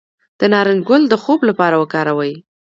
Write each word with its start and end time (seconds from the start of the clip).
د 0.39 0.41
نارنج 0.53 0.81
ګل 0.89 1.03
د 1.09 1.13
خوب 1.23 1.39
لپاره 1.49 1.75
وکاروئ 1.77 2.33